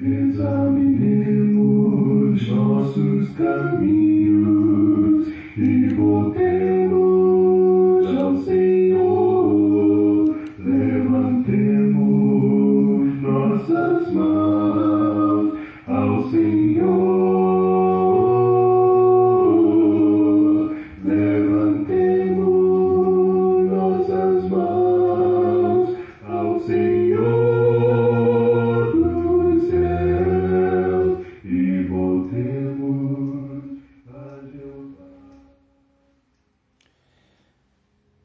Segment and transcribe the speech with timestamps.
[0.00, 1.52] Examinemos
[2.48, 6.51] nossos caminhos e voltemos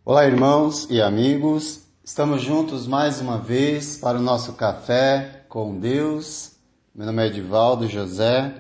[0.09, 1.81] Olá, irmãos e amigos.
[2.01, 6.53] Estamos juntos mais uma vez para o nosso café com Deus.
[6.95, 8.55] Meu nome é Edivaldo José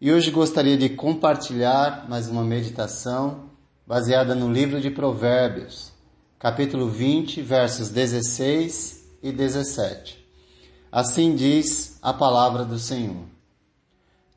[0.00, 3.50] e hoje gostaria de compartilhar mais uma meditação
[3.86, 5.92] baseada no livro de Provérbios,
[6.38, 10.26] capítulo 20, versos 16 e 17.
[10.90, 13.24] Assim diz a palavra do Senhor: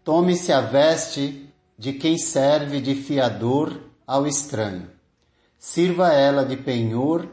[0.04, 1.48] Tome-se a veste
[1.78, 4.92] de quem serve de fiador ao estranho.
[5.66, 7.26] Sirva ela de penhor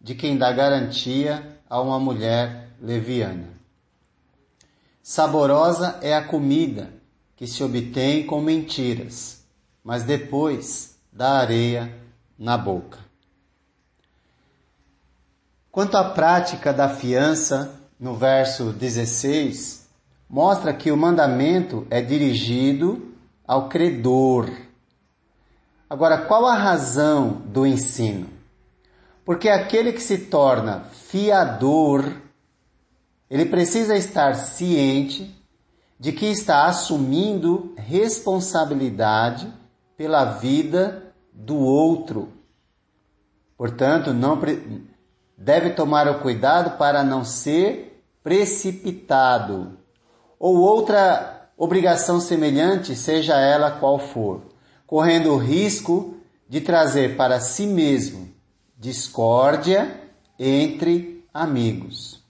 [0.00, 3.48] de quem dá garantia a uma mulher leviana.
[5.00, 6.92] Saborosa é a comida
[7.36, 9.44] que se obtém com mentiras,
[9.84, 11.96] mas depois dá areia
[12.36, 12.98] na boca.
[15.70, 19.88] Quanto à prática da fiança, no verso 16,
[20.28, 23.14] mostra que o mandamento é dirigido
[23.46, 24.65] ao credor.
[25.88, 28.28] Agora, qual a razão do ensino?
[29.24, 32.04] Porque aquele que se torna fiador,
[33.30, 35.34] ele precisa estar ciente
[35.98, 39.52] de que está assumindo responsabilidade
[39.96, 42.32] pela vida do outro.
[43.56, 44.40] Portanto, não
[45.36, 49.78] deve tomar o cuidado para não ser precipitado.
[50.38, 54.42] Ou outra obrigação semelhante, seja ela qual for,
[54.86, 56.16] correndo o risco
[56.48, 58.28] de trazer para si mesmo
[58.78, 60.00] discórdia
[60.38, 62.22] entre amigos.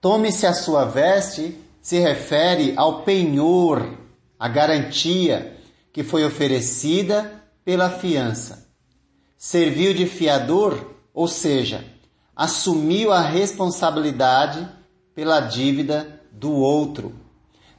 [0.00, 3.98] Tome-se a sua veste se refere ao penhor,
[4.38, 5.56] a garantia
[5.92, 8.68] que foi oferecida pela fiança.
[9.36, 11.84] Serviu de fiador, ou seja,
[12.34, 14.66] assumiu a responsabilidade
[15.14, 17.14] pela dívida do outro.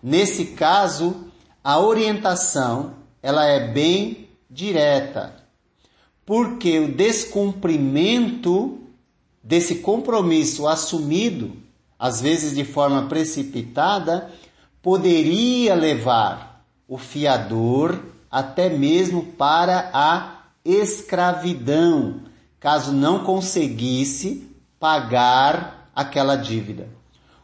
[0.01, 1.31] Nesse caso,
[1.63, 5.33] a orientação ela é bem direta,
[6.25, 8.79] porque o descumprimento
[9.41, 11.53] desse compromisso assumido,
[11.97, 14.29] às vezes de forma precipitada,
[14.81, 17.97] poderia levar o fiador
[18.29, 22.21] até mesmo para a escravidão,
[22.59, 26.89] caso não conseguisse pagar aquela dívida.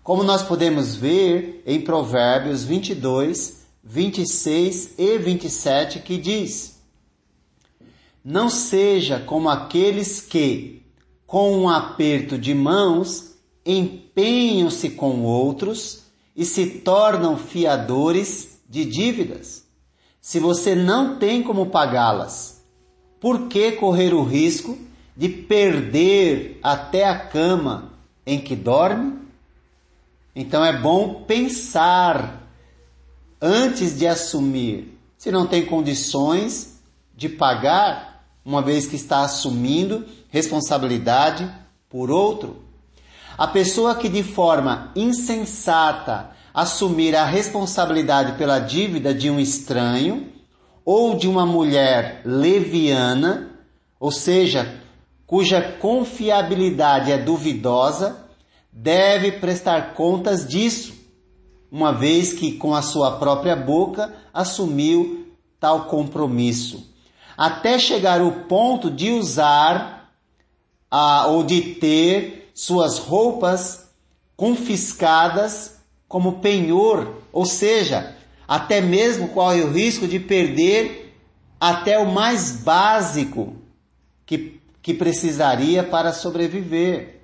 [0.03, 6.79] Como nós podemos ver em Provérbios 22, 26 e 27, que diz:
[8.23, 10.83] Não seja como aqueles que,
[11.25, 13.35] com um aperto de mãos,
[13.65, 16.03] empenham-se com outros
[16.35, 19.63] e se tornam fiadores de dívidas.
[20.21, 22.61] Se você não tem como pagá-las,
[23.19, 24.77] por que correr o risco
[25.15, 27.93] de perder até a cama
[28.25, 29.19] em que dorme?
[30.35, 32.38] Então é bom pensar
[33.41, 34.97] antes de assumir.
[35.17, 36.79] Se não tem condições
[37.15, 41.49] de pagar, uma vez que está assumindo responsabilidade
[41.89, 42.63] por outro.
[43.37, 50.31] A pessoa que de forma insensata assumir a responsabilidade pela dívida de um estranho
[50.83, 53.51] ou de uma mulher leviana,
[53.99, 54.81] ou seja,
[55.27, 58.25] cuja confiabilidade é duvidosa,
[58.71, 60.93] deve prestar contas disso,
[61.71, 65.27] uma vez que com a sua própria boca assumiu
[65.59, 66.87] tal compromisso,
[67.37, 70.11] até chegar o ponto de usar
[70.89, 73.89] a, ou de ter suas roupas
[74.35, 78.15] confiscadas como penhor, ou seja,
[78.47, 81.15] até mesmo corre o risco de perder
[81.59, 83.55] até o mais básico
[84.25, 87.21] que, que precisaria para sobreviver.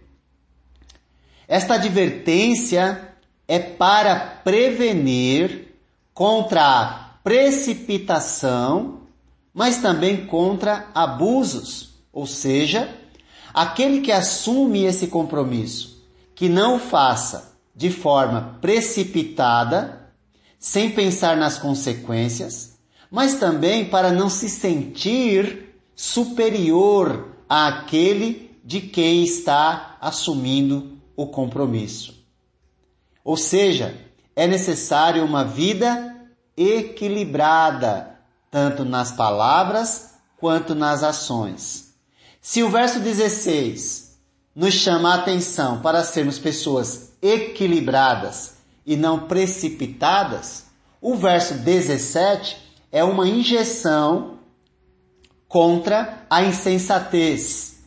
[1.48, 3.15] Esta advertência
[3.48, 5.76] é para prevenir
[6.14, 6.86] contra a
[7.24, 9.02] precipitação,
[9.54, 12.90] mas também contra abusos, ou seja,
[13.54, 16.04] aquele que assume esse compromisso,
[16.34, 20.12] que não o faça de forma precipitada,
[20.60, 22.78] sem pensar nas consequências,
[23.12, 32.25] mas também para não se sentir superior àquele de quem está assumindo o compromisso.
[33.26, 34.00] Ou seja,
[34.36, 36.16] é necessário uma vida
[36.56, 38.20] equilibrada,
[38.52, 41.96] tanto nas palavras quanto nas ações.
[42.40, 44.20] Se o verso 16
[44.56, 50.66] nos chama a atenção para sermos pessoas equilibradas e não precipitadas,
[51.02, 52.56] o verso 17
[52.92, 54.38] é uma injeção
[55.48, 57.80] contra a insensatez,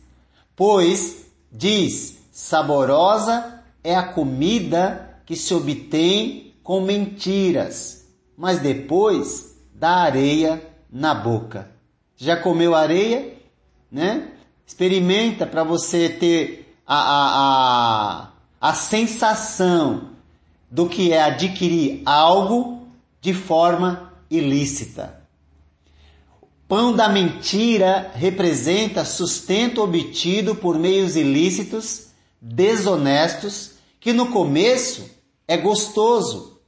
[0.53, 10.59] pois diz: saborosa é a comida que se obtém com mentiras, mas depois dá areia
[10.91, 11.69] na boca.
[12.17, 13.35] Já comeu areia?
[13.91, 14.31] Né?
[14.65, 18.23] Experimenta para você ter a, a,
[18.59, 20.09] a, a sensação
[20.67, 22.87] do que é adquirir algo
[23.21, 25.21] de forma ilícita.
[26.67, 32.07] Pão da mentira representa sustento obtido por meios ilícitos,
[32.41, 35.18] desonestos, que no começo
[35.49, 36.61] é gostoso.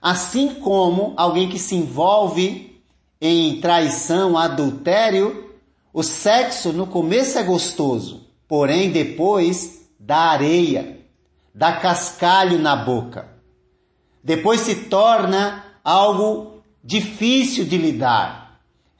[0.00, 2.80] Assim como alguém que se envolve
[3.20, 5.50] em traição, adultério,
[5.92, 11.00] o sexo no começo é gostoso, porém depois dá areia,
[11.52, 13.28] dá cascalho na boca.
[14.22, 18.42] Depois se torna algo difícil de lidar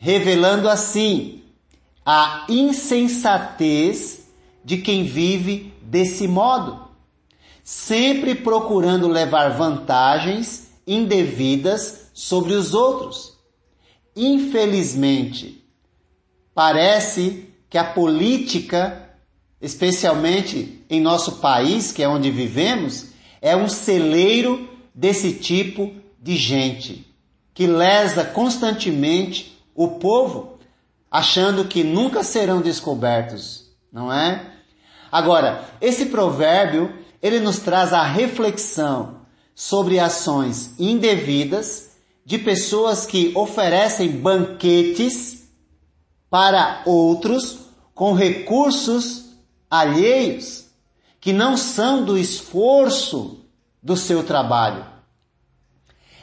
[0.03, 1.45] revelando assim
[2.05, 4.27] a insensatez
[4.65, 6.89] de quem vive desse modo,
[7.63, 13.39] sempre procurando levar vantagens indevidas sobre os outros.
[14.15, 15.65] Infelizmente,
[16.55, 19.11] parece que a política,
[19.61, 23.07] especialmente em nosso país, que é onde vivemos,
[23.41, 27.13] é um celeiro desse tipo de gente
[27.55, 30.59] que lesa constantemente o povo,
[31.11, 34.51] achando que nunca serão descobertos, não é?
[35.11, 39.23] Agora, esse provérbio, ele nos traz a reflexão
[39.55, 41.93] sobre ações indevidas
[42.25, 45.45] de pessoas que oferecem banquetes
[46.29, 47.59] para outros
[47.95, 49.27] com recursos
[49.71, 50.67] alheios
[51.21, 53.45] que não são do esforço
[53.81, 54.85] do seu trabalho.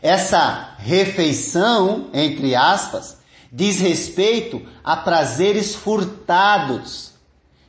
[0.02, 3.18] Essa refeição, entre aspas,
[3.52, 7.12] diz respeito a prazeres furtados,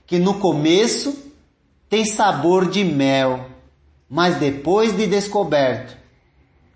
[0.07, 1.30] que no começo
[1.91, 3.51] tem sabor de mel,
[4.09, 5.99] mas depois de descoberto,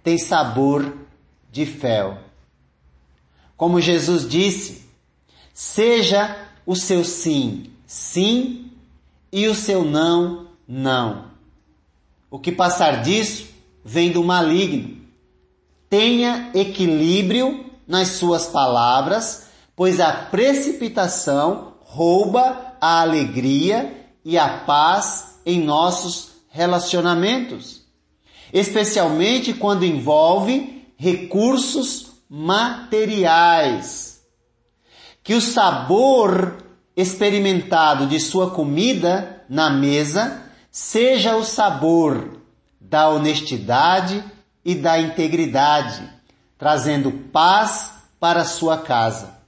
[0.03, 0.93] tem sabor
[1.53, 2.19] de fel.
[3.57, 4.85] Como Jesus disse,
[5.55, 8.73] seja o seu sim, sim,
[9.31, 11.27] e o seu não, não.
[12.29, 13.47] O que passar disso
[13.85, 14.97] vem do maligno.
[15.89, 19.47] Tenha equilíbrio nas suas palavras,
[19.77, 27.83] pois a precipitação rouba a alegria e a paz em nossos relacionamentos,
[28.53, 34.23] especialmente quando envolve recursos materiais.
[35.23, 36.59] Que o sabor
[36.97, 42.41] experimentado de sua comida na mesa seja o sabor
[42.81, 44.23] da honestidade
[44.65, 46.09] e da integridade,
[46.57, 49.39] trazendo paz para sua casa.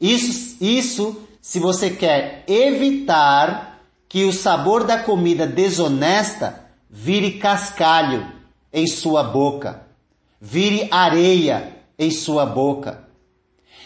[0.00, 8.24] Isso, isso se você quer evitar que o sabor da comida desonesta vire cascalho
[8.72, 9.84] em sua boca,
[10.40, 13.02] vire areia em sua boca.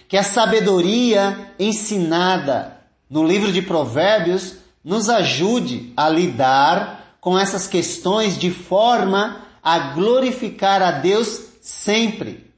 [0.07, 8.37] Que a sabedoria ensinada no livro de Provérbios nos ajude a lidar com essas questões
[8.37, 12.53] de forma a glorificar a Deus sempre,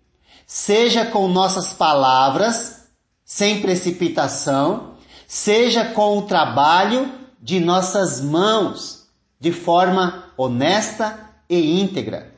[0.45, 2.89] seja com nossas palavras,
[3.25, 4.96] sem precipitação,
[5.27, 9.07] seja com o trabalho de nossas mãos,
[9.39, 12.35] de forma honesta e íntegra,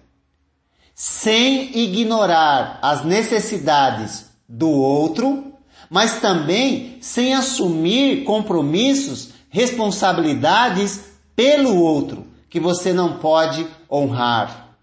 [0.95, 5.53] sem ignorar as necessidades do outro,
[5.89, 11.05] mas também sem assumir compromissos, responsabilidades
[11.35, 14.75] pelo outro que você não pode honrar.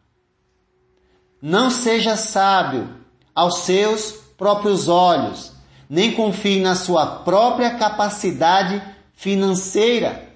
[1.42, 2.90] Não seja sábio
[3.34, 5.52] aos seus próprios olhos,
[5.90, 8.82] nem confie na sua própria capacidade
[9.14, 10.28] financeira,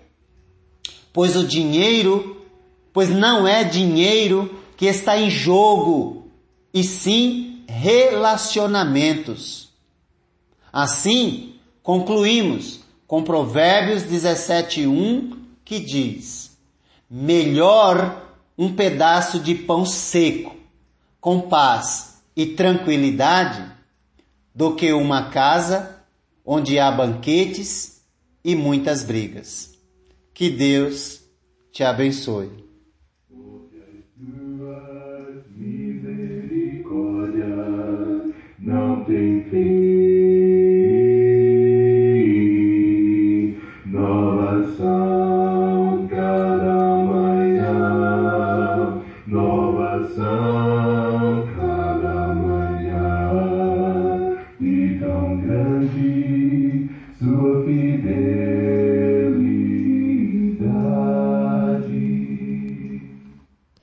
[1.12, 2.46] pois o dinheiro,
[2.94, 6.28] pois não é dinheiro que está em jogo,
[6.74, 9.70] e sim relacionamentos.
[10.72, 16.56] Assim, concluímos com Provérbios 17:1 que diz:
[17.10, 18.28] Melhor
[18.58, 20.56] um pedaço de pão seco
[21.20, 23.79] com paz e tranquilidade
[24.60, 26.04] do que uma casa
[26.46, 28.04] onde há banquetes
[28.44, 29.72] e muitas brigas.
[30.34, 31.22] Que Deus
[31.72, 32.52] te abençoe.
[38.60, 39.56] Não tem fim,
[43.86, 44.76] nova